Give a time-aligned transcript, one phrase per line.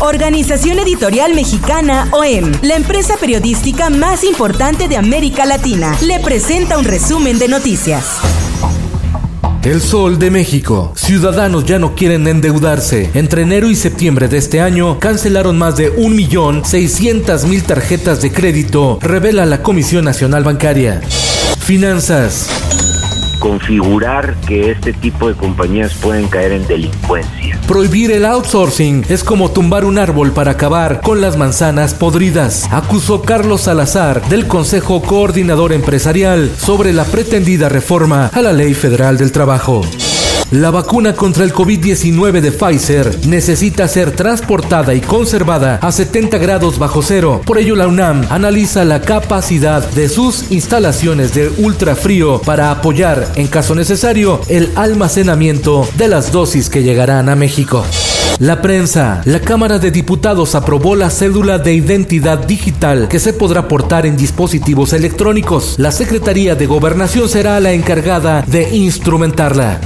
[0.00, 6.84] Organización Editorial Mexicana OEM, la empresa periodística más importante de América Latina, le presenta un
[6.84, 8.04] resumen de noticias.
[9.64, 10.92] El Sol de México.
[10.94, 13.10] Ciudadanos ya no quieren endeudarse.
[13.14, 19.46] Entre enero y septiembre de este año cancelaron más de 1.600.000 tarjetas de crédito, revela
[19.46, 21.00] la Comisión Nacional Bancaria.
[21.58, 22.46] Finanzas
[23.38, 27.58] configurar que este tipo de compañías pueden caer en delincuencia.
[27.66, 33.22] Prohibir el outsourcing es como tumbar un árbol para acabar con las manzanas podridas, acusó
[33.22, 39.32] Carlos Salazar del Consejo Coordinador Empresarial sobre la pretendida reforma a la Ley Federal del
[39.32, 39.82] Trabajo.
[40.50, 46.78] La vacuna contra el COVID-19 de Pfizer necesita ser transportada y conservada a 70 grados
[46.78, 47.42] bajo cero.
[47.44, 53.46] Por ello, la UNAM analiza la capacidad de sus instalaciones de ultrafrío para apoyar, en
[53.48, 57.84] caso necesario, el almacenamiento de las dosis que llegarán a México.
[58.38, 59.20] La prensa.
[59.26, 64.16] La Cámara de Diputados aprobó la cédula de identidad digital que se podrá portar en
[64.16, 65.74] dispositivos electrónicos.
[65.76, 69.78] La Secretaría de Gobernación será la encargada de instrumentarla.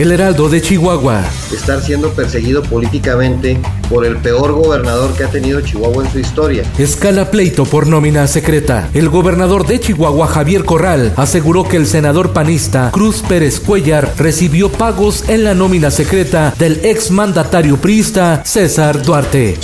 [0.00, 1.22] El Heraldo de Chihuahua.
[1.52, 6.62] Estar siendo perseguido políticamente por el peor gobernador que ha tenido Chihuahua en su historia.
[6.78, 8.88] Escala pleito por nómina secreta.
[8.94, 14.72] El gobernador de Chihuahua, Javier Corral, aseguró que el senador panista Cruz Pérez Cuellar recibió
[14.72, 19.58] pagos en la nómina secreta del exmandatario priista César Duarte.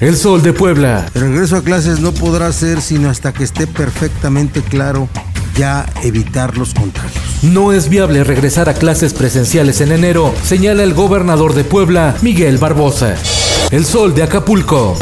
[0.00, 1.04] El Sol de Puebla.
[1.14, 5.10] El regreso a clases no podrá ser sino hasta que esté perfectamente claro
[5.56, 7.22] ya evitar los contagios.
[7.42, 12.58] No es viable regresar a clases presenciales en enero, señala el gobernador de Puebla, Miguel
[12.58, 13.14] Barbosa.
[13.70, 14.96] El sol de Acapulco.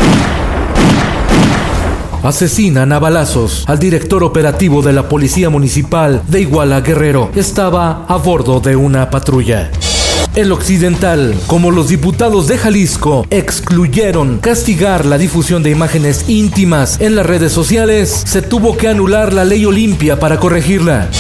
[2.22, 7.30] Asesinan a balazos al director operativo de la Policía Municipal de Iguala Guerrero.
[7.34, 9.70] Estaba a bordo de una patrulla.
[10.34, 17.16] El Occidental, como los diputados de Jalisco excluyeron castigar la difusión de imágenes íntimas en
[17.16, 21.10] las redes sociales, se tuvo que anular la ley Olimpia para corregirla.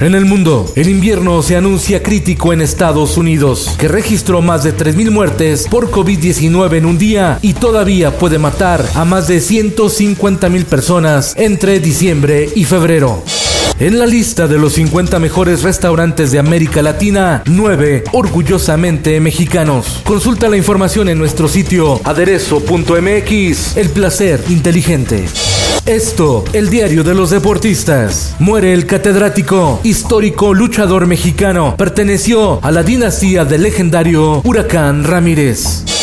[0.00, 4.76] En el mundo, el invierno se anuncia crítico en Estados Unidos, que registró más de
[4.76, 10.64] 3.000 muertes por COVID-19 en un día y todavía puede matar a más de 150.000
[10.64, 13.22] personas entre diciembre y febrero.
[13.78, 20.00] En la lista de los 50 mejores restaurantes de América Latina, 9 orgullosamente mexicanos.
[20.04, 23.76] Consulta la información en nuestro sitio aderezo.mx.
[23.76, 25.24] El placer inteligente.
[25.86, 28.34] Esto, el diario de los deportistas.
[28.38, 31.74] Muere el catedrático, histórico luchador mexicano.
[31.76, 35.93] Perteneció a la dinastía del legendario Huracán Ramírez.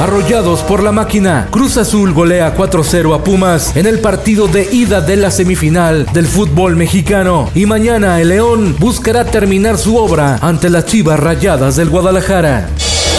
[0.00, 5.00] Arrollados por la máquina, Cruz Azul golea 4-0 a Pumas en el partido de ida
[5.00, 7.50] de la semifinal del fútbol mexicano.
[7.54, 12.68] Y mañana el León buscará terminar su obra ante las Chivas Rayadas del Guadalajara.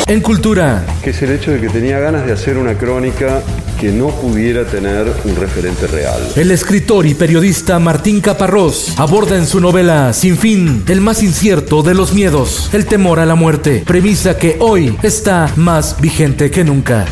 [0.07, 0.85] En cultura.
[1.03, 3.41] Que es el hecho de que tenía ganas de hacer una crónica
[3.78, 6.22] que no pudiera tener un referente real.
[6.38, 11.84] El escritor y periodista Martín Caparrós aborda en su novela Sin fin el más incierto
[11.84, 16.63] de los miedos, el temor a la muerte, premisa que hoy está más vigente que
[16.63, 17.06] nunca.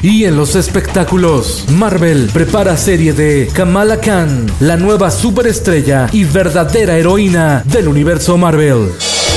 [0.00, 6.96] Y en los espectáculos, Marvel prepara serie de Kamala Khan, la nueva superestrella y verdadera
[6.96, 8.88] heroína del universo Marvel.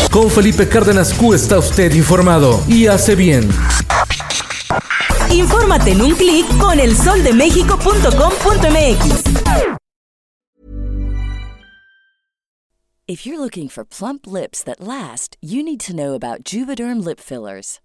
[0.10, 3.50] Con Felipe Cárdenas Q está usted informado y hace bien.
[5.30, 9.22] Infórmate en un clic con elsoldemexico.com.mx.
[13.08, 17.20] If you're looking for plump lips that last, you need to know about Juvederm lip
[17.20, 17.82] fillers.